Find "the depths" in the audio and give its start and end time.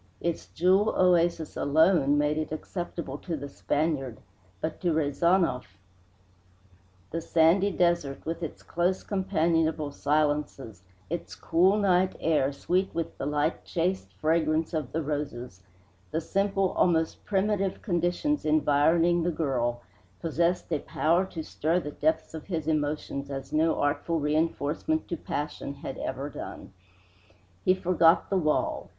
21.79-22.33